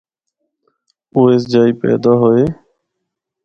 کہ 1.11 1.15
او 1.15 1.21
اس 1.33 1.43
جائی 1.51 1.71
پیدا 1.81 2.11
ہویے۔ 2.21 2.45